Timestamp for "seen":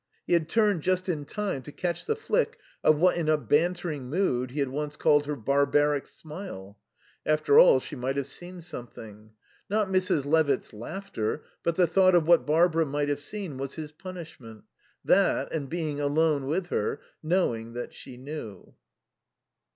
8.25-8.61, 13.21-13.59